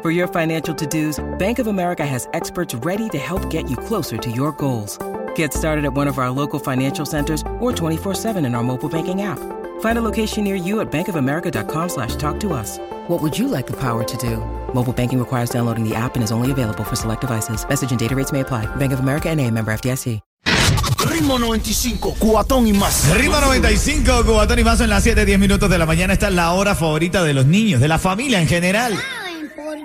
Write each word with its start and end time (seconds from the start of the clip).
For 0.00 0.12
your 0.12 0.28
financial 0.28 0.72
to-dos, 0.76 1.18
Bank 1.38 1.58
of 1.58 1.66
America 1.66 2.06
has 2.06 2.28
experts 2.32 2.72
ready 2.86 3.08
to 3.08 3.18
help 3.18 3.50
get 3.50 3.68
you 3.68 3.76
closer 3.76 4.16
to 4.16 4.30
your 4.30 4.52
goals. 4.52 4.96
Get 5.34 5.52
started 5.52 5.84
at 5.84 5.92
one 5.92 6.06
of 6.06 6.18
our 6.18 6.30
local 6.30 6.60
financial 6.60 7.04
centers 7.04 7.42
or 7.58 7.72
24-7 7.72 8.36
in 8.46 8.54
our 8.54 8.62
mobile 8.62 8.88
banking 8.88 9.22
app. 9.22 9.40
Find 9.80 9.98
a 9.98 10.04
location 10.04 10.44
near 10.44 10.54
you 10.54 10.78
at 10.78 10.92
bankofamerica.com 10.92 11.88
slash 11.88 12.14
talk 12.14 12.38
to 12.40 12.52
us. 12.52 12.78
What 13.08 13.20
would 13.22 13.36
you 13.36 13.48
like 13.48 13.66
the 13.66 13.80
power 13.80 14.04
to 14.04 14.16
do? 14.16 14.36
Mobile 14.72 14.92
banking 14.92 15.18
requires 15.18 15.50
downloading 15.50 15.82
the 15.82 15.96
app 15.96 16.14
and 16.14 16.22
is 16.22 16.30
only 16.30 16.52
available 16.52 16.84
for 16.84 16.94
select 16.94 17.22
devices. 17.22 17.68
Message 17.68 17.90
and 17.90 17.98
data 17.98 18.14
rates 18.14 18.30
may 18.30 18.40
apply. 18.40 18.66
Bank 18.76 18.92
of 18.92 19.00
America 19.00 19.28
and 19.28 19.40
a 19.40 19.50
member 19.50 19.72
FDIC. 19.72 20.20
Ritmo 21.10 21.38
95, 21.38 22.14
cuatón 22.18 22.66
y 22.66 22.72
más. 22.72 23.08
Ritmo 23.16 23.40
95, 23.40 24.24
Cubatón 24.24 24.58
y 24.58 24.64
más 24.64 24.80
en 24.80 24.90
las 24.90 25.02
7, 25.02 25.24
10 25.24 25.38
minutos 25.38 25.70
de 25.70 25.78
la 25.78 25.86
mañana. 25.86 26.12
Esta 26.12 26.28
es 26.28 26.34
la 26.34 26.52
hora 26.52 26.74
favorita 26.74 27.24
de 27.24 27.34
los 27.34 27.46
niños, 27.46 27.80
de 27.80 27.88
la 27.88 27.98
familia 27.98 28.40
en 28.40 28.48
general. 28.48 28.98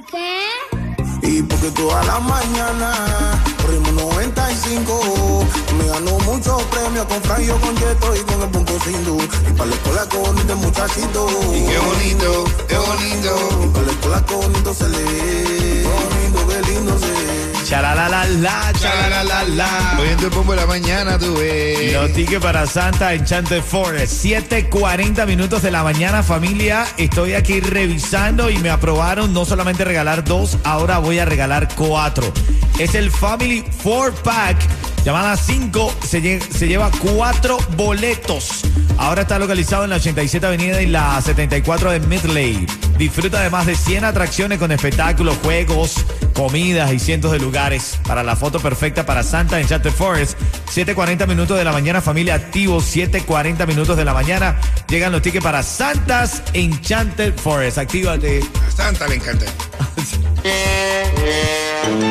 ¿Saben 0.04 0.06
por 0.06 0.06
qué? 0.06 1.28
Y 1.28 1.42
porque 1.44 1.72
toda 1.72 2.04
la 2.04 2.20
mañana, 2.20 3.44
Ritmo 3.68 3.92
95, 3.92 5.46
me 5.78 5.88
ganó 5.88 6.18
muchos 6.20 6.62
premios 6.64 7.06
con 7.06 7.22
Franjo, 7.22 7.60
con 7.60 7.76
Yeto 7.76 8.16
y 8.16 8.20
con 8.20 8.42
el 8.42 8.50
punto 8.50 8.80
sin 8.84 9.06
luz. 9.06 9.28
Y 9.50 9.54
para 9.54 9.70
la 9.70 9.76
escuela 9.76 10.10
con 10.10 10.38
este 10.38 10.56
muchachito. 10.56 11.28
Y 11.54 11.66
qué 11.66 11.80
bonito, 11.80 12.44
qué 12.68 12.78
bonito. 12.78 13.64
Y 13.64 13.68
para 13.68 13.86
la 13.86 13.92
escuela 13.92 14.26
con 14.26 14.42
bonito 14.42 14.74
se 14.74 14.90
lee. 14.90 15.84
Qué 15.84 15.90
bonito, 15.90 16.48
qué 16.48 16.72
lindo 16.72 17.00
se 17.00 17.12
ve. 17.12 17.53
Chalalalala, 17.74 18.72
chalalalala. 18.80 19.98
Oyendo 20.00 20.28
el 20.28 20.32
pombo 20.32 20.52
de 20.52 20.62
la 20.62 20.68
mañana, 20.68 21.18
tú 21.18 21.34
ves. 21.34 21.92
Los 21.92 22.14
tickets 22.14 22.40
para 22.40 22.68
Santa 22.68 23.16
Enchanted 23.16 23.64
Forest. 23.64 24.24
7:40 24.24 25.26
minutos 25.26 25.64
de 25.64 25.72
la 25.72 25.82
mañana, 25.82 26.22
familia. 26.22 26.86
Estoy 26.98 27.34
aquí 27.34 27.62
revisando 27.62 28.52
y 28.52 28.60
me 28.60 28.70
aprobaron 28.70 29.34
no 29.34 29.44
solamente 29.44 29.84
regalar 29.86 30.24
dos, 30.24 30.60
ahora 30.64 31.00
voy 31.00 31.18
a 31.18 31.26
regalar 31.26 31.68
cuatro. 31.76 32.32
Es 32.78 32.94
el 32.94 33.10
Family 33.10 33.66
Four 33.82 34.14
Pack. 34.22 34.58
Llamada 35.04 35.36
5 35.36 35.94
se, 36.08 36.22
lle- 36.22 36.42
se 36.42 36.68
lleva 36.68 36.90
cuatro 36.92 37.58
boletos. 37.76 38.62
Ahora 38.98 39.24
está 39.24 39.38
localizado 39.38 39.84
en 39.84 39.90
la 39.90 39.98
87 39.98 40.46
Avenida 40.46 40.82
y 40.82 40.86
la 40.88 41.20
74 41.22 41.92
de 41.92 42.00
Midley. 42.02 42.66
Disfruta 42.98 43.42
de 43.42 43.50
más 43.50 43.66
de 43.66 43.76
100 43.76 44.06
atracciones 44.06 44.60
con 44.60 44.72
espectáculos, 44.72 45.36
juegos, 45.44 45.96
comidas 46.34 46.94
y 46.94 47.00
cientos 47.00 47.32
de 47.34 47.40
lugares. 47.40 48.00
Para 48.08 48.24
la 48.24 48.36
foto 48.38 48.60
perfecta 48.62 49.06
para 49.06 49.24
Santa 49.24 49.60
Enchanted 49.60 49.92
Forest, 49.92 50.38
7.40 50.74 51.28
minutos 51.28 51.58
de 51.58 51.66
la 51.66 51.74
mañana, 51.74 52.00
familia 52.02 52.36
activo, 52.36 52.78
7.40 52.80 53.68
minutos 53.68 53.98
de 53.98 54.06
la 54.06 54.14
mañana. 54.14 54.58
Llegan 54.88 55.12
los 55.12 55.22
tickets 55.22 55.44
para 55.44 55.64
Santas 55.64 56.44
Enchanted 56.54 57.34
Forest. 57.36 57.78
Actívate. 57.78 58.42
A 58.68 58.72
Santa 58.72 59.08
le 59.08 59.16
encanta. 59.16 59.46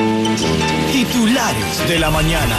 Titulares 0.91 1.88
de 1.88 1.98
la 1.98 2.11
mañana. 2.11 2.56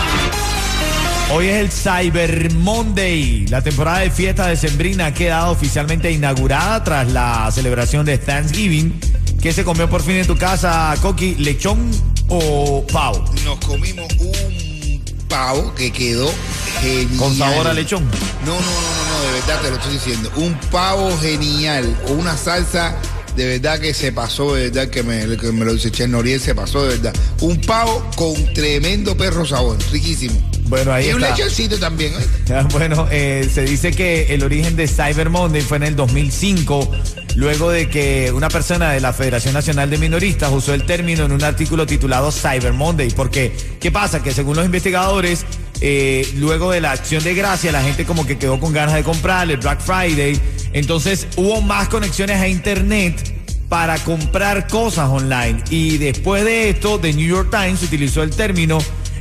Hoy 1.33 1.47
es 1.47 1.55
el 1.55 1.71
Cyber 1.71 2.53
Monday. 2.53 3.47
La 3.47 3.61
temporada 3.61 3.99
de 3.99 4.11
fiesta 4.11 4.47
de 4.47 4.55
Sembrina 4.55 5.07
ha 5.07 5.13
quedado 5.13 5.51
oficialmente 5.51 6.11
inaugurada 6.11 6.83
tras 6.83 7.11
la 7.11 7.49
celebración 7.51 8.05
de 8.05 8.19
Thanksgiving. 8.19 8.99
¿Qué 9.41 9.53
se 9.53 9.63
comió 9.63 9.89
por 9.89 10.03
fin 10.03 10.17
en 10.17 10.27
tu 10.27 10.37
casa, 10.37 10.93
Coqui? 11.01 11.35
¿Lechón 11.35 11.89
o 12.27 12.85
pavo? 12.91 13.25
Nos 13.43 13.59
comimos 13.59 14.07
un 14.19 15.03
pavo 15.27 15.73
que 15.73 15.91
quedó 15.91 16.31
genial. 16.79 17.17
Con 17.17 17.35
sabor 17.35 17.67
a 17.67 17.73
lechón. 17.73 18.03
No, 18.45 18.51
no, 18.51 18.59
no, 18.59 18.61
no, 18.61 19.17
no, 19.17 19.25
de 19.25 19.31
verdad 19.39 19.61
te 19.61 19.69
lo 19.71 19.75
estoy 19.77 19.93
diciendo. 19.93 20.31
Un 20.35 20.53
pavo 20.69 21.09
genial 21.19 21.97
o 22.07 22.11
una 22.11 22.37
salsa 22.37 22.95
de 23.35 23.45
verdad 23.45 23.79
que 23.79 23.93
se 23.93 24.11
pasó, 24.11 24.53
de 24.55 24.69
verdad 24.69 24.89
que 24.89 25.03
me, 25.03 25.37
que 25.37 25.51
me 25.51 25.65
lo 25.65 25.73
dice 25.73 25.91
Chen 25.91 26.11
Noriel, 26.11 26.39
se 26.39 26.53
pasó 26.55 26.83
de 26.83 26.89
verdad. 26.97 27.13
Un 27.41 27.59
pavo 27.61 28.05
con 28.15 28.33
tremendo 28.53 29.15
perro 29.17 29.45
sabor, 29.45 29.77
riquísimo. 29.91 30.39
Bueno, 30.65 30.93
ahí 30.93 31.09
y 31.09 31.13
un 31.13 31.21
está. 31.23 31.35
lechoncito 31.35 31.77
también, 31.77 32.13
¿eh? 32.13 32.63
Bueno, 32.71 33.07
eh, 33.11 33.49
se 33.53 33.63
dice 33.63 33.91
que 33.91 34.33
el 34.33 34.43
origen 34.43 34.75
de 34.75 34.87
Cyber 34.87 35.29
Monday 35.29 35.61
fue 35.61 35.77
en 35.77 35.83
el 35.83 35.95
2005, 35.95 36.91
luego 37.35 37.69
de 37.69 37.89
que 37.89 38.31
una 38.31 38.49
persona 38.49 38.91
de 38.91 39.01
la 39.01 39.13
Federación 39.13 39.53
Nacional 39.53 39.89
de 39.89 39.97
Minoristas 39.97 40.51
usó 40.51 40.73
el 40.73 40.85
término 40.85 41.25
en 41.25 41.31
un 41.31 41.43
artículo 41.43 41.85
titulado 41.85 42.31
Cyber 42.31 42.73
Monday. 42.73 43.09
Porque, 43.11 43.55
¿qué 43.79 43.91
pasa? 43.91 44.23
Que 44.23 44.31
según 44.31 44.55
los 44.55 44.65
investigadores, 44.65 45.45
eh, 45.81 46.27
luego 46.37 46.71
de 46.71 46.81
la 46.81 46.91
acción 46.91 47.23
de 47.23 47.33
gracia, 47.35 47.71
la 47.71 47.83
gente 47.83 48.05
como 48.05 48.25
que 48.25 48.37
quedó 48.37 48.59
con 48.59 48.71
ganas 48.73 48.95
de 48.95 49.03
comprar 49.03 49.49
el 49.51 49.57
Black 49.57 49.81
Friday. 49.81 50.39
Entonces 50.73 51.27
hubo 51.37 51.61
más 51.61 51.87
conexiones 51.87 52.41
a 52.41 52.47
Internet 52.47 53.33
para 53.69 53.97
comprar 53.99 54.67
cosas 54.67 55.09
online. 55.09 55.63
Y 55.69 55.97
después 55.97 56.43
de 56.45 56.69
esto, 56.69 56.99
The 56.99 57.13
New 57.13 57.27
York 57.27 57.49
Times 57.49 57.81
utilizó 57.81 58.21
el 58.21 58.29
término 58.31 58.77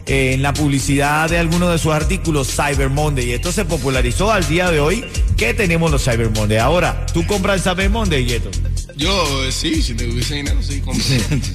eh, 0.07 0.33
en 0.35 0.43
la 0.43 0.53
publicidad 0.53 1.31
de 1.31 1.39
algunos 1.39 1.71
de 1.71 1.79
sus 1.79 1.93
artículos 1.93 2.49
Cyber 2.49 2.91
Monday. 2.91 3.31
Y 3.31 3.33
esto 3.33 3.53
se 3.53 3.65
popularizó 3.65 4.33
al 4.33 4.47
día 4.47 4.71
de 4.71 4.81
hoy 4.81 5.05
que 5.37 5.55
tenemos 5.55 5.91
los 5.91 6.05
Cyber 6.05 6.31
Monday. 6.31 6.59
Ahora, 6.59 7.07
¿tú 7.15 7.27
compras 7.27 7.57
el 7.57 7.63
Cyber 7.73 7.89
Monday, 7.89 8.27
Yeto? 8.27 8.51
Yo, 8.97 9.45
eh, 9.45 9.53
sí, 9.53 9.83
si 9.83 9.95
te 9.95 10.07
hubiese 10.07 10.35
dinero, 10.35 10.63
sí, 10.63 10.81
compro. 10.81 11.03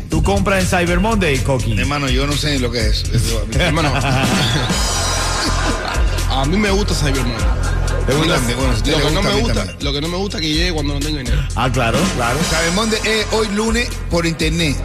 ¿Tú 0.10 0.24
compras 0.24 0.64
en 0.64 0.80
Cyber 0.80 1.00
Monday, 1.00 1.38
Coqui? 1.40 1.78
Hermano, 1.78 2.10
yo 2.10 2.26
no 2.26 2.34
sé 2.34 2.58
lo 2.60 2.72
que 2.72 2.88
es. 2.88 3.04
Eso, 3.14 3.46
Hermano, 3.60 3.92
a 6.32 6.46
mí 6.46 6.58
me 6.58 6.72
gusta 6.72 6.96
Cyber 6.96 7.24
Monday. 7.24 7.77
Lo 8.08 8.14
que, 8.14 8.54
gusta, 8.54 9.10
no 9.12 9.22
me 9.22 9.42
gusta, 9.42 9.66
lo 9.82 9.92
que 9.92 10.02
no 10.02 10.08
me 10.08 10.18
gusta 10.18 10.38
es 10.38 10.42
que 10.42 10.50
llegue 10.54 10.72
cuando 10.72 10.94
no 10.94 11.00
tengo 11.00 11.18
dinero. 11.18 11.42
Ah, 11.56 11.70
claro, 11.72 11.98
claro. 12.16 12.40
Cyber 12.50 12.72
Monday 12.74 13.00
es 13.06 13.28
hoy 13.34 13.48
lunes 13.50 13.90
por 14.10 14.26
internet. 14.26 14.78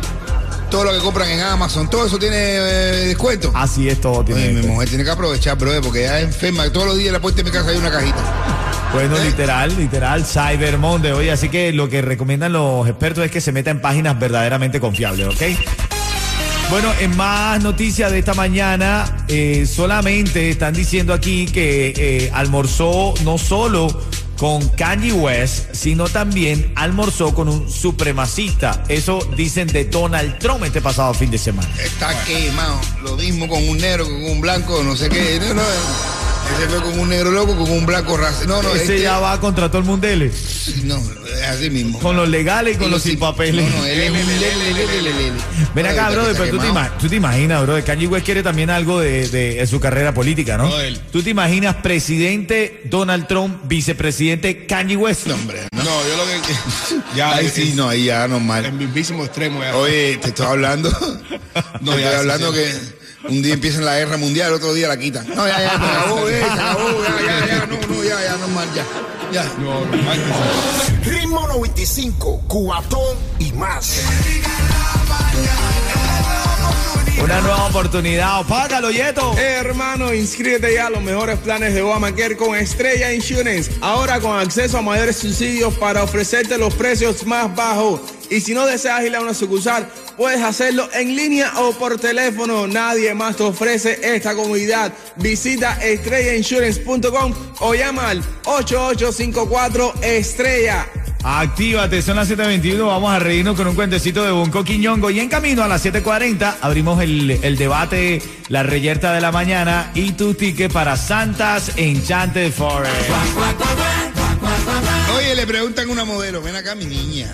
Todo 0.71 0.85
lo 0.85 0.93
que 0.93 0.99
compran 0.99 1.31
en 1.31 1.41
Amazon, 1.41 1.89
todo 1.89 2.07
eso 2.07 2.19
tiene 2.19 2.37
eh, 2.37 3.07
descuento. 3.09 3.53
Así 3.55 3.89
es 3.89 4.01
todo. 4.01 4.25
Tiene 4.25 4.41
Oye, 4.41 4.49
mi 4.49 4.55
descuento. 4.55 4.75
mujer 4.75 4.89
tiene 4.89 5.05
que 5.05 5.11
aprovechar, 5.11 5.57
bro, 5.59 5.81
porque 5.83 6.01
ella 6.05 6.19
es 6.21 6.25
enferma. 6.27 6.69
Todos 6.73 6.87
los 6.87 6.97
días 6.97 7.09
en 7.09 7.13
la 7.13 7.21
puerta 7.21 7.37
de 7.39 7.45
mi 7.45 7.51
casa 7.51 7.71
hay 7.71 7.77
una 7.77 7.91
cajita. 7.91 8.19
Bueno, 8.93 9.17
literal, 9.19 9.77
literal, 9.77 10.25
Cyber 10.27 10.79
Monday. 10.79 11.13
Oye, 11.13 11.31
así 11.31 11.49
que 11.49 11.73
lo 11.73 11.89
que 11.89 12.03
recomiendan 12.03 12.53
los 12.53 12.89
expertos 12.89 13.25
es 13.25 13.31
que 13.31 13.41
se 13.41 13.53
meta 13.53 13.71
en 13.71 13.81
páginas 13.81 14.19
verdaderamente 14.19 14.81
confiables, 14.81 15.29
¿ok? 15.29 15.92
Bueno, 16.73 16.91
en 17.01 17.15
más 17.19 17.63
noticias 17.63 18.11
de 18.11 18.21
esta 18.21 18.33
mañana, 18.33 19.27
eh, 19.29 19.67
solamente 19.67 20.49
están 20.49 20.73
diciendo 20.73 21.13
aquí 21.13 21.45
que 21.45 21.93
eh, 21.95 22.31
almorzó 22.33 23.13
no 23.25 23.37
solo 23.37 23.89
con 24.39 24.67
Kanye 24.71 25.13
West, 25.13 25.75
sino 25.75 26.09
también 26.09 26.73
almorzó 26.75 27.35
con 27.35 27.51
un 27.51 27.71
supremacista. 27.71 28.85
Eso 28.89 29.19
dicen 29.37 29.69
de 29.69 29.85
Donald 29.85 30.39
Trump 30.39 30.65
este 30.65 30.81
pasado 30.81 31.13
fin 31.13 31.31
de 31.31 31.37
semana. 31.37 31.69
Está 31.79 32.25
quemado. 32.25 32.81
Lo 33.03 33.19
mismo 33.19 33.47
con 33.49 33.69
un 33.69 33.77
negro, 33.77 34.05
con 34.05 34.25
un 34.25 34.41
blanco, 34.41 34.83
no 34.83 34.97
sé 34.97 35.11
qué. 35.11 35.41
No, 35.41 35.53
no. 35.53 36.22
Ese 36.59 36.69
fue 36.69 36.83
con 36.83 36.99
un 36.99 37.09
negro 37.09 37.31
loco, 37.31 37.57
con 37.57 37.71
un 37.71 37.87
blanco 37.87 38.17
raza. 38.17 38.45
No, 38.47 38.63
no, 38.63 38.71
Ese 38.75 38.83
este- 38.83 39.01
ya 39.03 39.19
va 39.19 39.41
contra 39.41 39.69
todo 39.69 39.79
el 39.79 39.85
mundele, 39.85 40.31
No, 40.85 40.97
es 40.99 41.43
así 41.49 41.71
mismo. 41.71 41.99
con 41.99 42.15
los 42.17 42.29
legales 42.29 42.77
y 42.77 42.79
con 42.79 42.89
Y 42.89 42.91
los 42.91 43.03
sin 43.03 43.19
papeles. 43.19 43.69
No, 43.71 43.79
no, 43.79 43.87
él 43.87 44.01
es 44.01 44.11
un 44.11 44.41
lele. 45.03 45.33
Ven 45.75 45.87
acá, 45.87 46.09
está 46.11 46.33
pero 46.39 46.51
tú 46.51 46.59
te, 46.59 46.69
ima- 46.69 46.99
tú 46.99 47.09
te 47.09 47.17
imaginas, 47.17 47.63
brother, 47.63 47.83
Kanye 47.85 48.07
West 48.07 48.25
quiere 48.27 48.43
también 48.43 48.69
algo 48.71 49.01
de, 49.01 49.29
de- 49.29 49.55
de 49.55 49.67
su 49.67 49.81
carrera 49.81 50.13
política, 50.13 50.59
¿no? 50.59 50.67
Brother. 50.69 50.99
¿Tú 51.11 51.23
te 51.23 51.31
imaginas 51.31 51.77
presidente 51.77 52.83
Donald 52.85 53.27
Trump, 53.27 53.63
vicepresidente 53.65 54.67
Kanye 54.67 54.97
West? 54.97 55.27
No, 55.27 55.35
hombre. 55.35 55.63
No, 55.75 55.83
yo 55.85 56.17
lo 56.17 56.25
que. 56.27 56.53
Ya, 57.17 57.35
Ahí 57.35 57.47
es- 57.47 57.53
sí, 57.55 57.73
no, 57.75 57.89
ahí 57.89 58.05
ya 58.05 58.25
En 58.25 58.31
normal. 58.33 58.73
mismísimo 58.73 59.25
extremo. 59.25 59.61
Ya. 59.61 59.75
Oye, 59.77 60.19
te 60.21 60.29
estoy 60.29 60.47
hablando. 60.47 60.91
No, 61.83 61.95
te 61.95 62.01
ya, 62.01 62.09
estoy 62.09 62.13
sí, 62.13 62.17
hablando 62.19 62.53
sí. 62.53 62.59
que 62.59 63.02
un 63.29 63.43
día 63.43 63.55
empieza 63.55 63.81
la 63.81 63.97
guerra 63.99 64.17
mundial, 64.17 64.49
el 64.49 64.55
otro 64.55 64.75
día 64.75 64.89
la 64.89 64.97
quitan. 64.97 65.29
No, 65.29 65.47
ya, 65.47 65.61
ya, 65.61 65.71
se 65.71 65.77
acabó, 65.77 66.29
eh, 66.29 66.39
se 66.39 66.45
acabó, 66.45 66.89
ya, 67.03 67.27
ya, 67.27 67.47
ya, 67.47 67.67
no, 67.67 67.95
no, 67.95 68.05
ya, 68.05 68.23
ya, 68.25 68.37
normal, 68.37 68.69
ya. 68.75 68.85
Ya. 69.33 69.45
No, 69.59 69.81
normal. 69.87 70.21
Ritmo 71.05 71.47
95, 71.49 72.43
cuatón 72.49 73.17
y 73.39 73.53
más. 73.53 74.03
Una 77.21 77.41
nueva 77.41 77.67
oportunidad. 77.67 78.45
Págalo, 78.47 78.91
Yeto. 78.91 79.37
Hermano, 79.37 80.13
inscríbete 80.13 80.75
ya 80.75 80.87
a 80.87 80.91
los 80.91 81.03
mejores 81.03 81.39
planes 81.39 81.75
de 81.75 81.83
Obamacare 81.83 82.37
con 82.37 82.57
Estrella 82.57 83.13
Insurance. 83.13 83.71
Ahora 83.81 84.21
con 84.21 84.39
acceso 84.39 84.79
a 84.79 84.83
mayores 84.83 85.17
subsidios 85.17 85.75
para 85.75 86.03
ofrecerte 86.03 86.59
los 86.59 86.75
precios 86.75 87.25
más 87.27 87.55
bajos. 87.55 88.01
Y 88.31 88.41
si 88.41 88.55
no 88.55 88.67
deseas 88.67 89.05
ir 89.05 89.15
a 89.15 89.21
una 89.21 89.35
sucursal, 89.35 89.87
puedes 90.17 90.41
hacerlo 90.41 90.89
en 90.95 91.15
línea 91.15 91.53
o 91.59 91.73
por 91.73 91.99
teléfono. 91.99 92.67
Nadie 92.67 93.15
más 93.15 93.37
te 93.37 93.43
ofrece 93.43 94.01
esta 94.03 94.35
comodidad. 94.35 94.93
Visita 95.17 95.75
estrellainsurance.com 95.83 97.35
o 97.61 97.75
llama 97.75 98.09
al 98.09 98.25
8854 98.47 99.95
Estrella. 100.03 100.87
Actívate, 101.25 102.03
son 102.03 102.17
las 102.17 102.29
7.21, 102.29 102.85
vamos 102.85 103.13
a 103.13 103.21
reírnos 103.21 103.57
con 103.57 103.69
un 103.69 103.77
cuentecito 103.77 104.25
de 104.25 104.33
Bonco 104.33 104.65
Quiñongo 104.65 105.09
y 105.11 105.21
en 105.21 105.29
camino 105.29 105.63
a 105.63 105.69
las 105.69 105.85
7.40 105.85 106.57
abrimos 106.61 107.01
el, 107.01 107.31
el 107.31 107.57
debate, 107.57 108.21
la 108.49 108.65
reyerta 108.65 109.13
de 109.13 109.21
la 109.21 109.31
mañana 109.31 109.93
y 109.95 110.13
tu 110.13 110.35
ticket 110.35 110.73
para 110.73 110.97
Santas 110.97 111.73
Enchanted 111.77 112.53
Forest. 112.53 112.93
Oye, 115.17 115.37
le 115.37 115.47
preguntan 115.47 115.89
a 115.89 115.93
una 115.93 116.05
modelo, 116.05 116.43
ven 116.43 116.57
acá 116.57 116.75
mi 116.75 116.87
niña, 116.87 117.33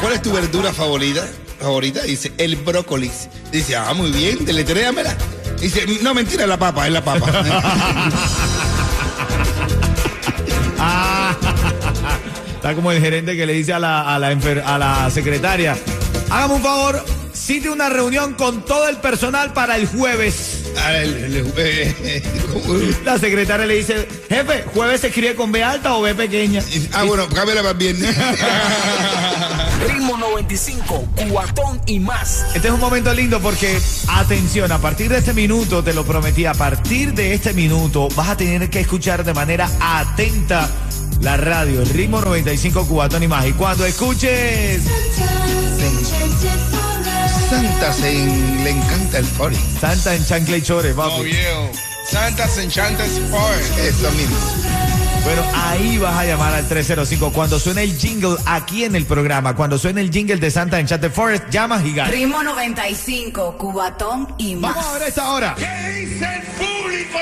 ¿cuál 0.00 0.12
es 0.12 0.20
tu 0.20 0.30
verdura 0.30 0.74
favorita? 0.74 1.26
Favorita, 1.58 2.02
dice, 2.02 2.32
el 2.36 2.56
brócoli. 2.56 3.10
Dice, 3.50 3.74
ah, 3.74 3.92
muy 3.94 4.10
bien, 4.10 4.44
deletréamela. 4.44 5.16
Dice, 5.60 5.86
no, 6.02 6.14
mentira, 6.14 6.42
es 6.42 6.48
la 6.48 6.58
papa, 6.58 6.86
es 6.86 6.92
la 6.92 7.02
papa. 7.02 7.26
está 12.68 12.74
como 12.76 12.92
el 12.92 13.00
gerente 13.00 13.34
que 13.34 13.46
le 13.46 13.54
dice 13.54 13.72
a 13.72 13.78
la, 13.78 14.14
a 14.14 14.18
la, 14.18 14.30
enfer- 14.30 14.62
a 14.62 14.76
la 14.76 15.10
secretaria, 15.10 15.74
hágame 16.28 16.54
un 16.56 16.62
favor, 16.62 17.02
cite 17.32 17.70
una 17.70 17.88
reunión 17.88 18.34
con 18.34 18.62
todo 18.66 18.88
el 18.90 18.98
personal 18.98 19.54
para 19.54 19.76
el 19.76 19.86
jueves. 19.86 20.64
Ah, 20.76 20.94
el- 20.98 21.34
el- 21.34 22.22
¿cómo? 22.52 22.74
La 23.06 23.18
secretaria 23.18 23.64
le 23.64 23.76
dice, 23.76 24.06
jefe, 24.28 24.64
jueves 24.74 25.00
se 25.00 25.06
escribe 25.06 25.34
con 25.34 25.50
B 25.50 25.64
alta 25.64 25.94
o 25.94 26.02
B 26.02 26.14
pequeña. 26.14 26.62
ah, 26.92 27.04
bueno, 27.04 27.26
cámbiala 27.30 27.70
el 27.70 27.76
viernes. 27.78 28.14
Ritmo 29.88 30.18
95, 30.18 31.08
cuatón 31.30 31.80
y 31.86 32.00
más. 32.00 32.44
Este 32.54 32.68
es 32.68 32.74
un 32.74 32.80
momento 32.80 33.14
lindo 33.14 33.40
porque, 33.40 33.78
atención, 34.08 34.70
a 34.72 34.78
partir 34.78 35.08
de 35.08 35.18
este 35.18 35.32
minuto, 35.32 35.82
te 35.82 35.94
lo 35.94 36.04
prometí, 36.04 36.44
a 36.44 36.52
partir 36.52 37.14
de 37.14 37.32
este 37.32 37.54
minuto 37.54 38.08
vas 38.14 38.28
a 38.28 38.36
tener 38.36 38.68
que 38.68 38.80
escuchar 38.80 39.24
de 39.24 39.32
manera 39.32 39.70
atenta 39.80 40.68
la 41.20 41.36
radio, 41.36 41.82
el 41.82 41.88
ritmo 41.90 42.20
95 42.20 42.86
cubatón 42.86 43.22
y 43.22 43.28
más. 43.28 43.46
Y 43.46 43.52
cuando 43.52 43.84
escuches 43.84 44.82
Santa 47.50 47.92
se 47.92 48.12
le 48.12 48.70
encanta 48.70 49.18
el 49.18 49.24
forest. 49.24 49.60
Santa 49.80 50.14
en 50.14 50.24
Chancla 50.24 50.56
y 50.58 50.62
Chores, 50.62 50.94
Oh, 50.96 51.08
papi. 51.08 51.24
viejo. 51.24 51.70
Santa's 52.10 52.56
Enchanted 52.58 53.04
Forest. 53.30 53.78
Eso 53.78 54.10
mismo. 54.12 54.36
Bueno, 55.24 55.42
ahí 55.54 55.98
vas 55.98 56.16
a 56.16 56.24
llamar 56.24 56.54
al 56.54 56.66
305 56.66 57.32
cuando 57.32 57.58
suene 57.58 57.82
el 57.82 57.96
jingle 57.98 58.36
aquí 58.46 58.84
en 58.84 58.96
el 58.96 59.04
programa. 59.04 59.54
Cuando 59.54 59.76
suene 59.78 60.00
el 60.00 60.10
jingle 60.10 60.36
de 60.36 60.50
Santa 60.50 60.78
en 60.80 60.86
Chancla 60.86 61.10
Forest, 61.10 61.44
llamas 61.50 61.84
y 61.84 61.92
ganas. 61.92 62.12
Ritmo 62.12 62.42
95, 62.42 63.56
Cubatón 63.58 64.28
y 64.38 64.56
más. 64.56 64.74
Vamos 64.74 64.90
a 64.90 64.98
ver 64.98 65.08
esta 65.08 65.30
hora. 65.32 65.54
¿Qué 65.58 65.90
dice 66.00 66.24
el 66.24 66.42
público? 66.42 67.18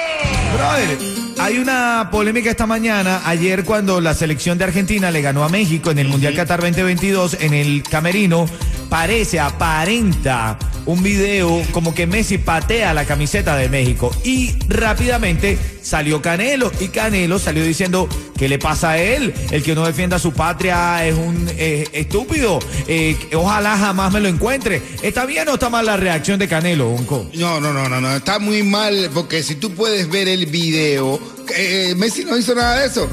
Brother, 0.54 0.99
hay 1.38 1.59
una 1.59 2.09
polémica 2.11 2.50
esta 2.50 2.67
mañana. 2.67 3.23
Ayer 3.25 3.65
cuando 3.65 4.00
la 4.00 4.15
selección 4.15 4.59
de 4.59 4.65
Argentina 4.65 5.11
le 5.11 5.21
ganó 5.21 5.44
a 5.44 5.49
México 5.49 5.91
en 5.91 5.99
el 5.99 6.09
Mundial 6.09 6.35
Qatar 6.35 6.61
2022 6.61 7.38
en 7.41 7.55
el 7.55 7.83
Camerino, 7.83 8.47
parece, 8.88 9.38
aparenta 9.41 10.59
un 10.87 11.03
video 11.03 11.62
como 11.73 11.94
que 11.94 12.06
Messi 12.06 12.38
patea 12.38 12.94
la 12.94 13.05
camiseta 13.05 13.56
de 13.56 13.69
México 13.69 14.15
y 14.25 14.55
rápidamente 14.69 15.59
salió 15.83 16.23
Canelo 16.23 16.71
y 16.81 16.88
Canelo 16.88 17.38
salió 17.41 17.65
diciendo 17.65 18.09
¿qué 18.38 18.49
le 18.49 18.59
pasa 18.59 18.91
a 18.93 18.99
él? 18.99 19.35
El 19.50 19.62
que 19.65 19.75
no 19.75 19.85
defienda 19.85 20.17
a 20.17 20.19
su 20.21 20.33
patria 20.33 21.05
es 21.06 21.15
un 21.17 21.49
eh, 21.56 21.88
estúpido. 21.93 22.59
Eh, 22.87 23.17
ojalá 23.35 23.77
jamás 23.77 24.12
me 24.12 24.21
lo 24.21 24.29
encuentre. 24.29 24.81
¿Está 25.03 25.27
bien 25.27 25.49
o 25.49 25.55
está 25.55 25.69
mal 25.71 25.87
la 25.87 25.97
reacción 25.97 26.38
de 26.38 26.47
Canelo, 26.47 26.88
Unco? 26.91 27.29
No, 27.35 27.61
no, 27.61 27.73
no, 27.73 27.88
no, 27.88 28.00
no, 28.00 28.15
está 28.17 28.38
muy 28.38 28.62
mal 28.62 29.11
porque 29.12 29.43
si 29.43 29.56
tú 29.56 29.73
puedes 29.75 30.09
ver 30.09 30.29
el 30.29 30.47
video, 30.47 31.19
eh, 31.56 31.94
Messi 31.97 32.25
no 32.25 32.37
hizo 32.38 32.55
nada 32.55 32.81
de 32.81 32.87
eso. 32.87 33.09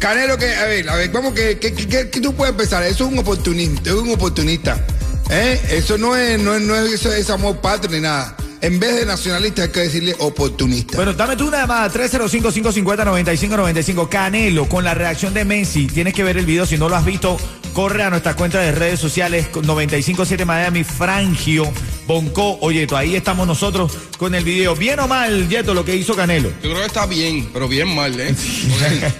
Canelo, 0.00 0.36
que, 0.36 0.52
a 0.54 0.64
ver, 0.64 0.88
a 0.88 0.96
ver, 0.96 1.10
vamos, 1.12 1.32
que- 1.32 1.58
que 1.58 2.20
tú 2.20 2.34
puedes 2.34 2.54
pensar, 2.54 2.82
eso 2.82 3.06
es 3.06 3.12
un 3.12 3.18
oportunista, 3.18 3.90
es 3.90 3.96
un 3.96 4.10
oportunista. 4.12 4.84
¿Eh? 5.30 5.60
Eso 5.70 5.96
no 5.98 6.16
es, 6.16 6.40
no 6.40 6.54
es, 6.54 6.62
no 6.62 6.74
es, 6.76 6.92
eso 6.92 7.12
es 7.12 7.28
amor 7.30 7.58
patrio 7.58 7.96
ni 7.96 8.00
nada. 8.00 8.36
En 8.60 8.78
vez 8.80 8.96
de 8.96 9.04
nacionalista 9.04 9.64
hay 9.64 9.68
que 9.68 9.80
decirle 9.80 10.16
oportunista. 10.20 10.96
Bueno, 10.96 11.12
dame 11.12 11.36
tú 11.36 11.48
una 11.48 11.60
llamada, 11.60 11.92
305-550-9595. 11.92 14.08
Canelo, 14.08 14.66
con 14.68 14.84
la 14.84 14.94
reacción 14.94 15.34
de 15.34 15.44
Messi. 15.44 15.86
Tienes 15.86 16.14
que 16.14 16.24
ver 16.24 16.38
el 16.38 16.46
video. 16.46 16.64
Si 16.64 16.78
no 16.78 16.88
lo 16.88 16.96
has 16.96 17.04
visto, 17.04 17.36
corre 17.74 18.02
a 18.04 18.08
nuestra 18.10 18.34
cuenta 18.34 18.60
de 18.60 18.72
redes 18.72 19.00
sociales 19.00 19.48
957 19.52 20.44
Miami, 20.46 20.84
Frangio, 20.84 21.70
Bonco. 22.06 22.58
Oye, 22.60 22.86
tú, 22.86 22.96
ahí 22.96 23.16
estamos 23.16 23.46
nosotros 23.46 23.92
con 24.16 24.34
el 24.34 24.44
video. 24.44 24.74
Bien 24.76 25.00
o 25.00 25.08
mal, 25.08 25.48
Yeto, 25.48 25.74
lo 25.74 25.84
que 25.84 25.96
hizo 25.96 26.14
Canelo. 26.14 26.50
Yo 26.62 26.70
creo 26.70 26.76
que 26.80 26.86
está 26.86 27.04
bien, 27.06 27.48
pero 27.52 27.66
bien 27.68 27.92
mal, 27.94 28.18
¿eh? 28.18 28.34
Porque- 28.70 29.12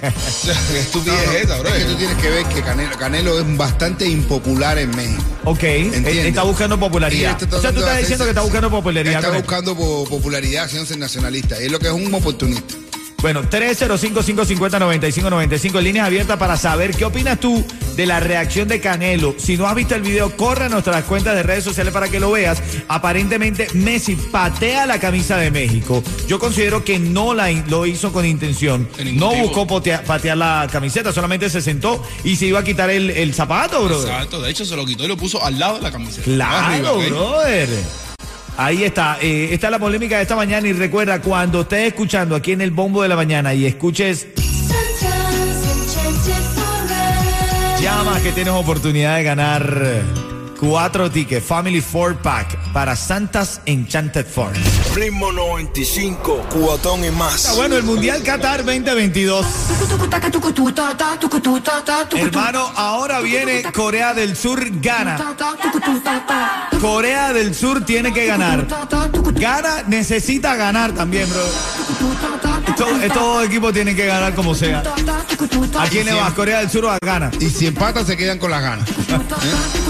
¿Qué 0.73 0.79
estupidez 0.81 1.29
es 1.35 1.43
esta, 1.43 1.59
bro? 1.59 1.69
Es 1.75 1.85
que 1.85 1.91
tú 1.91 1.97
tienes 1.97 2.17
que 2.19 2.31
ver 2.31 2.47
que 2.47 2.63
Canelo, 2.63 2.97
Canelo 2.97 3.41
es 3.41 3.57
bastante 3.57 4.07
impopular 4.09 4.79
en 4.79 4.95
México. 4.95 5.23
Ok, 5.45 5.63
él 5.65 5.95
¿Entiendes? 5.95 6.27
está 6.27 6.43
buscando 6.45 6.79
popularidad. 6.79 7.37
está 7.43 7.57
O 7.57 7.61
sea, 7.61 7.73
tú 7.73 7.81
estás 7.81 7.99
diciendo 7.99 8.25
que 8.25 8.31
está 8.31 8.43
buscando 8.43 8.71
popularidad. 8.71 9.17
Está 9.25 9.31
buscando 9.37 9.75
po- 9.77 10.05
popularidad, 10.09 10.65
haciéndose 10.65 10.97
nacionalista. 10.97 11.61
Y 11.61 11.67
es 11.67 11.73
lo 11.73 11.79
que 11.81 11.89
es 11.89 11.93
un 11.93 12.13
oportunista. 12.15 12.75
Bueno, 13.25 13.43
305-550-9595, 13.45 15.81
líneas 15.81 16.07
abiertas 16.07 16.37
para 16.37 16.59
saber 16.59 16.95
qué 16.95 17.07
opinas 17.07 17.41
tú 17.41 17.65
de 17.97 18.05
la 18.05 18.21
reacción 18.21 18.69
de 18.69 18.81
Canelo. 18.81 19.35
Si 19.39 19.57
no 19.57 19.67
has 19.67 19.75
visto 19.75 19.95
el 19.95 20.03
video, 20.03 20.37
corre 20.37 20.67
a 20.67 20.69
nuestras 20.69 21.05
cuentas 21.05 21.35
de 21.35 21.43
redes 21.43 21.65
sociales 21.65 21.95
para 21.95 22.11
que 22.11 22.21
lo 22.21 22.33
veas. 22.33 22.63
Aparentemente, 22.87 23.67
Messi 23.73 24.15
patea 24.15 24.85
la 24.85 25.01
camisa 25.01 25.39
de 25.39 25.51
México. 25.51 26.03
Yo 26.29 26.39
considero 26.39 26.85
que 26.85 26.99
no 26.99 27.33
la, 27.33 27.51
lo 27.51 27.87
hizo 27.87 28.13
con 28.13 28.27
intención. 28.27 28.87
No 29.15 29.35
buscó 29.35 29.67
potea- 29.67 30.03
patear 30.05 30.37
la 30.37 30.69
camiseta, 30.71 31.11
solamente 31.11 31.49
se 31.49 31.63
sentó 31.63 32.03
y 32.25 32.37
se 32.37 32.45
iba 32.45 32.59
a 32.59 32.65
quitar 32.65 32.91
el, 32.91 33.09
el 33.09 33.33
zapato, 33.33 33.83
bro. 33.85 34.03
Exacto, 34.03 34.43
de 34.43 34.51
hecho 34.51 34.67
se 34.67 34.77
lo 34.77 34.85
quitó 34.85 35.05
y 35.05 35.09
lo 35.09 35.17
puso 35.17 35.43
al 35.43 35.59
lado 35.59 35.77
de 35.77 35.81
la 35.83 35.91
camiseta. 35.91 36.25
Claro, 36.25 36.99
brother. 36.99 37.71
Ahí 38.57 38.85
está, 38.85 39.19
eh, 39.21 39.53
está 39.53 39.69
la 39.69 39.81
polémica 39.81 40.17
de 40.17 40.23
esta 40.23 40.37
mañana 40.37 40.69
y 40.69 40.73
recuerda, 40.73 41.21
cuando 41.21 41.63
estés 41.63 41.89
escuchando 41.89 42.37
aquí 42.37 42.53
en 42.53 42.61
el 42.61 42.71
bombo 42.71 43.03
de 43.03 43.09
la 43.09 43.17
mañana 43.17 43.53
y 43.53 43.67
escuches, 43.67 44.29
llama 47.81 48.21
que 48.23 48.33
tienes 48.33 48.55
oportunidad 48.55 49.17
de 49.17 49.25
ganar 49.25 50.03
cuatro 50.61 51.11
tickets, 51.11 51.45
Family 51.45 51.81
Four 51.81 52.17
Pack 52.19 52.64
para 52.75 52.97
Santas 52.97 53.61
Enchanted 53.67 54.27
Forest. 54.27 54.97
Ritmo 54.97 55.31
95, 55.31 56.47
cuatón 56.51 57.05
y 57.05 57.11
más. 57.13 57.37
Está 57.37 57.53
bueno, 57.53 57.77
el 57.77 57.85
Mundial 57.85 58.21
Qatar 58.25 58.65
2022. 58.65 59.47
Hermano, 62.17 62.73
ahora 62.75 63.21
viene 63.21 63.63
Corea 63.73 64.13
del 64.13 64.37
Sur 64.37 64.61
gana. 64.81 65.37
Corea 66.81 67.33
del 67.33 67.55
Sur 67.55 67.85
tiene 67.87 68.13
que 68.13 68.27
ganar. 68.27 68.67
Gana, 69.35 69.85
necesita 69.87 70.57
ganar 70.57 70.93
también, 70.93 71.31
bro. 71.31 71.45
Estos 72.67 73.03
estos 73.05 73.45
equipos 73.45 73.73
tienen 73.73 73.95
que 73.95 74.07
ganar 74.07 74.35
como 74.35 74.53
sea. 74.53 74.83
¿A 75.79 75.87
quién 75.87 76.07
le 76.07 76.13
vas? 76.13 76.33
¿Corea 76.33 76.59
del 76.59 76.71
Sur 76.71 76.87
o 76.87 76.91
a 76.91 76.99
Gana? 77.01 77.31
Y 77.39 77.51
si 77.51 77.69
empatan, 77.69 78.05
se 78.05 78.17
quedan 78.17 78.39
con 78.39 78.51
las 78.51 78.63
ganas. 78.63 78.89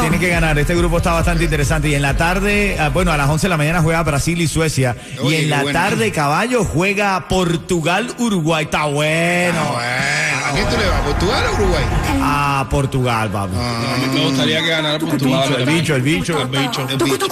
Tienen 0.00 0.20
que 0.20 0.28
ganar. 0.28 0.58
Este 0.58 0.74
grupo 0.74 0.98
está 0.98 1.12
bastante 1.12 1.44
interesante. 1.44 1.88
Y 1.88 1.94
en 1.94 2.02
la 2.02 2.16
tarde, 2.16 2.76
ah, 2.78 2.88
bueno, 2.88 3.12
a 3.12 3.16
las 3.16 3.28
11 3.28 3.46
de 3.46 3.48
la 3.48 3.56
mañana 3.56 3.82
juega 3.82 4.02
Brasil 4.02 4.40
y 4.40 4.48
Suecia. 4.48 4.96
y 5.14 5.18
Oye, 5.18 5.36
en 5.36 5.42
qué 5.44 5.48
la 5.48 5.62
bueno. 5.62 5.78
tarde, 5.78 6.12
caballo, 6.12 6.64
juega 6.64 7.28
Portugal, 7.28 8.14
Uruguay. 8.18 8.64
Está 8.64 8.86
bueno. 8.86 9.58
Ah, 9.60 9.72
bueno. 9.72 10.46
¿A 10.46 10.52
quién 10.54 10.68
tú 10.68 10.76
le 10.76 10.88
vas? 10.88 11.00
¿Portugal 11.02 11.44
o 11.50 11.54
Uruguay? 11.54 11.84
A 12.24 12.66
Portugal, 12.70 13.30
papi. 13.30 13.54
A 13.56 13.96
mí 13.98 14.18
me 14.18 14.24
gustaría 14.26 14.60
que 14.62 14.68
ganara 14.68 14.98
Portugal. 14.98 15.54
El 15.58 15.66
bicho, 15.66 15.94
el 15.96 16.02
bicho. 16.02 16.40
El 16.40 16.48
bicho. 16.48 16.86
El 16.88 16.96
bicho. 16.98 17.28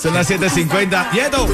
Son 0.00 0.14
las 0.14 0.28
7.50. 0.30 1.12
Yeto, 1.12 1.46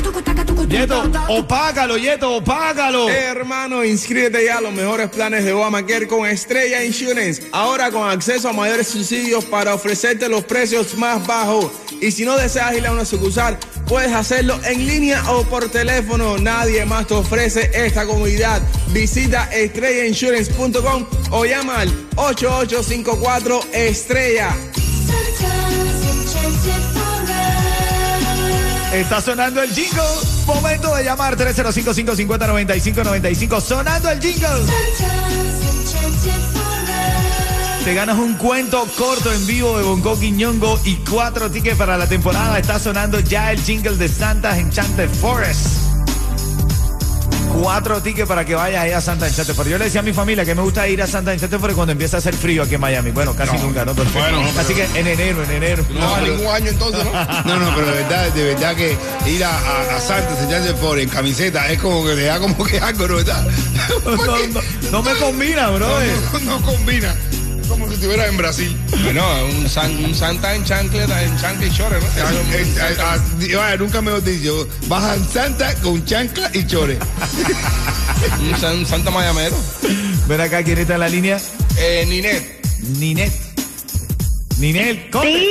Yeto, 0.69 1.11
opágalo, 1.29 1.99
Yeto, 1.99 2.37
opágalo. 2.37 3.09
Eh, 3.11 3.25
hermano, 3.25 3.85
inscríbete 3.85 4.45
ya 4.45 4.59
a 4.59 4.61
los 4.61 4.73
mejores 4.73 5.11
planes 5.11 5.45
de 5.45 5.53
Obamacare 5.53 6.09
con 6.09 6.27
Estrella 6.27 6.83
Insurance. 6.83 7.49
Ahora 7.53 7.91
con 7.91 8.09
acceso 8.09 8.49
a 8.49 8.53
mayores 8.53 8.89
subsidios 8.89 9.45
para 9.45 9.75
ofrecerte 9.75 10.29
los 10.29 10.45
precios 10.45 10.97
más 10.97 11.27
bajos. 11.27 11.71
Y 12.01 12.11
si 12.11 12.25
no 12.25 12.37
deseas 12.37 12.77
ir 12.77 12.87
a 12.87 12.93
una 12.93 13.05
sucursal, 13.05 13.59
puedes 13.87 14.13
hacerlo 14.13 14.59
en 14.65 14.87
línea 14.87 15.23
o 15.31 15.45
por 15.45 15.69
teléfono. 15.69 16.39
Nadie 16.39 16.85
más 16.85 17.07
te 17.07 17.15
ofrece 17.15 17.71
esta 17.75 18.07
comodidad. 18.07 18.63
Visita 18.89 19.45
estrellainsurance.com 19.53 21.07
o 21.31 21.45
llama 21.45 21.81
al 21.81 21.89
8854 22.17 23.61
Estrella. 23.73 24.55
Está 28.95 29.21
sonando 29.21 29.61
el 29.61 29.75
jingle. 29.75 30.01
Momento 30.47 30.95
de 30.95 31.03
llamar 31.03 31.37
305-550-9595. 31.37 33.61
Sonando 33.61 34.09
el 34.09 34.21
jingle. 34.21 34.49
Te 37.85 37.93
ganas 37.93 38.17
un 38.17 38.35
cuento 38.35 38.87
corto 38.97 39.33
en 39.33 39.45
vivo 39.49 39.77
de 39.77 39.83
Bongo 39.83 40.17
Quiñongo 40.19 40.79
y 40.85 40.95
cuatro 40.99 41.51
tickets 41.51 41.77
para 41.77 41.99
la 41.99 42.07
temporada. 42.07 42.57
Está 42.57 42.79
sonando 42.79 43.19
ya 43.19 43.51
el 43.51 43.61
jingle 43.61 43.97
de 43.97 44.09
Santa's 44.09 44.59
Enchanted 44.59 45.11
Forest. 45.11 45.84
Cuatro 47.61 48.03
tickets 48.03 48.27
para 48.29 48.45
que 48.45 48.55
vayas 48.55 48.83
ahí 48.83 48.91
a 48.93 49.01
Santa 49.01 49.27
Forest. 49.27 49.69
Yo 49.69 49.79
le 49.79 49.85
decía 49.85 50.01
a 50.01 50.03
mi 50.03 50.13
familia 50.13 50.45
que 50.45 50.55
me 50.55 50.63
gusta 50.63 50.87
ir 50.89 51.01
a 51.03 51.07
Santa 51.07 51.37
Forest 51.39 51.77
cuando 51.77 51.93
empieza 51.93 52.17
a 52.17 52.19
hacer 52.19 52.35
frío 52.35 52.65
aquí 52.65 52.75
en 52.75 52.81
Miami. 52.81 53.11
Bueno, 53.13 53.35
casi 53.35 53.57
nunca, 53.59 53.85
¿no? 53.85 53.95
Pero- 53.95 54.11
Bueno, 54.11 54.43
pero- 54.45 54.61
Así 54.61 54.75
que 54.75 54.85
en 54.99 55.07
enero, 55.07 55.43
en 55.45 55.51
enero. 55.53 55.85
No 55.91 56.11
va 56.11 56.21
ningún 56.21 56.47
año 56.49 56.71
entonces, 56.71 57.05
¿no? 57.05 57.13
No, 57.45 57.57
no, 57.61 57.75
pero 57.75 57.87
de 57.87 57.93
verdad, 58.03 58.33
de 58.33 58.45
verdad 58.55 58.75
que 58.75 58.97
ir 59.27 59.45
a, 59.45 59.51
a, 59.51 59.81
a 59.97 60.43
Enchanted 60.43 60.77
Forest 60.77 61.05
en 61.05 61.15
camiseta 61.15 61.71
es 61.71 61.81
como 61.81 62.05
que 62.05 62.15
le 62.15 62.25
da 62.25 62.39
como 62.41 62.65
que 62.65 62.79
algo, 62.81 63.07
¿no 63.07 63.17
verdad? 63.17 63.47
No, 64.05 64.17
no, 64.17 64.61
no 64.91 65.03
me 65.03 65.15
combina, 65.15 65.71
bro. 65.71 65.87
No, 65.89 66.39
no, 66.41 66.59
no 66.59 66.63
combina. 66.67 67.15
Como 67.69 67.89
si 67.89 67.95
estuvieras 67.95 68.29
en 68.29 68.37
Brasil. 68.37 68.77
Bueno, 69.03 69.25
un, 69.47 69.69
san- 69.69 70.05
un 70.05 70.15
Santa 70.15 70.55
en 70.55 70.65
chancleta, 70.65 71.23
en 71.23 71.37
chancla 71.39 71.67
y 71.67 71.71
chore, 71.73 71.99
¿no? 71.99 72.07
Ah, 72.23 73.17
eh, 73.41 73.57
ah, 73.59 73.77
nunca 73.79 74.01
me 74.03 74.11
lo 74.11 74.21
dicho. 74.21 74.69
Bajan 74.87 75.27
Santa 75.29 75.75
con 75.77 76.05
chancla 76.05 76.51
y 76.55 76.67
chore. 76.67 76.99
Un, 78.41 78.59
san- 78.59 78.79
un 78.79 78.87
Santa 78.87 79.11
Mayamero. 79.11 79.55
Ven 80.29 80.41
acá, 80.41 80.63
¿quién 80.63 80.79
está 80.79 80.95
en 80.95 81.01
la 81.01 81.09
línea? 81.09 81.39
Eh, 81.77 82.07
Ninet. 82.09 82.65
Ninet. 82.99 83.33
Ninel 84.59 85.11
Conde. 85.11 85.47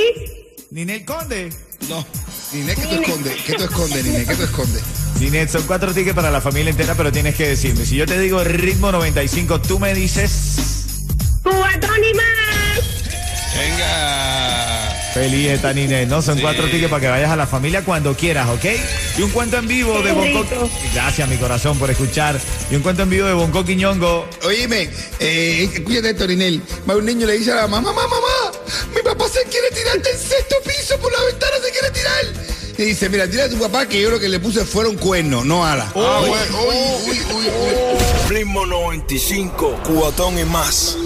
Ninel 0.70 1.04
Conde. 1.04 1.50
No. 1.88 2.04
Niné, 2.52 2.74
¿qué 2.74 2.82
tú 2.86 2.94
escondes? 3.02 3.36
¿Qué 3.46 3.52
tú 3.54 3.64
escondes, 3.64 4.04
Niné? 4.04 4.24
¿Qué 4.24 4.34
tú 4.34 4.42
escondes? 4.44 4.82
Ninet, 5.20 5.50
son 5.50 5.62
cuatro 5.64 5.92
tickets 5.92 6.14
para 6.16 6.30
la 6.30 6.40
familia 6.40 6.70
entera, 6.70 6.94
pero 6.96 7.12
tienes 7.12 7.34
que 7.36 7.48
decirme. 7.48 7.84
Si 7.84 7.96
yo 7.96 8.06
te 8.06 8.18
digo 8.18 8.42
ritmo 8.42 8.90
95, 8.90 9.60
tú 9.60 9.78
me 9.78 9.94
dices. 9.94 10.56
¡Cubatón 11.80 12.04
y 12.04 12.14
más! 12.14 13.54
Venga. 13.56 14.90
Feliz 15.14 15.50
está 15.50 15.72
Ninet, 15.72 16.08
¿no? 16.08 16.20
Son 16.22 16.36
Sí. 16.36 16.42
cuatro 16.42 16.64
tickets 16.68 16.88
para 16.90 17.00
que 17.00 17.08
vayas 17.08 17.30
a 17.30 17.36
la 17.36 17.46
familia 17.46 17.84
cuando 17.84 18.16
quieras, 18.16 18.48
¿ok? 18.48 18.64
Y 19.16 19.22
un 19.22 19.30
cuento 19.30 19.58
en 19.58 19.68
vivo 19.68 20.02
de 20.02 20.10
Bonco. 20.12 20.68
Gracias, 20.92 21.28
mi 21.28 21.36
corazón, 21.36 21.78
por 21.78 21.88
escuchar. 21.90 22.40
Y 22.70 22.74
un 22.74 22.82
cuento 22.82 23.02
en 23.04 23.10
vivo 23.10 23.26
de 23.28 23.32
Bonco 23.32 23.64
Quiñongo. 23.64 24.28
Oíme, 24.44 24.90
eh, 25.20 25.70
escúchate 25.72 26.10
esto, 26.10 26.26
Ninel. 26.26 26.60
Va 26.88 26.96
un 26.96 27.04
niño 27.06 27.26
le 27.28 27.34
dice 27.38 27.52
a 27.52 27.56
la 27.56 27.68
mamá, 27.68 27.92
mamá, 27.92 28.08
mamá, 28.08 28.58
mi 28.94 29.02
papá 29.02 29.26
se 29.28 29.42
quiere 29.48 29.70
tirar 29.70 30.02
del 30.02 30.16
sexto 30.18 30.56
piso 30.66 30.98
por 30.98 31.12
la 31.12 31.22
ventana, 31.26 31.52
se 31.64 31.70
quiere 31.70 31.90
tirar. 31.92 32.24
Y 32.76 32.82
dice, 32.86 33.08
mira, 33.08 33.30
tira 33.30 33.44
a 33.44 33.48
tu 33.48 33.56
papá 33.60 33.86
que 33.86 34.00
yo 34.02 34.10
lo 34.10 34.18
que 34.18 34.28
le 34.28 34.40
puse 34.40 34.64
fueron 34.64 34.96
cuernos, 34.96 35.44
no 35.44 35.64
alas. 35.64 35.92
Bueno. 35.94 36.34
Uy, 37.06 37.10
uy, 37.10 37.20
uy, 37.34 37.46
uy. 37.46 38.34
Ritmo 38.34 38.66
95, 38.66 39.80
cubatón 39.84 40.36
y 40.40 40.44
más. 40.44 40.96